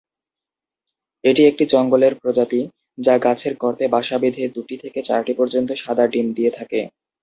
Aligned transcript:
এটি 1.23 1.41
একটি 1.45 1.63
জঙ্গলের 1.65 2.13
প্রজাতি, 2.21 2.61
যা 2.97 3.15
গাছের 3.17 3.53
গর্তে 3.57 3.85
বাসা 3.87 4.17
বেঁধে 4.21 4.43
দু'টি 4.55 4.75
থেকে 4.83 4.99
চারটি 5.03 5.33
পর্যন্ত 5.39 5.69
সাদা 5.81 6.05
ডিম 6.07 6.27
দিয়ে 6.33 6.51
থাকে। 6.57 6.79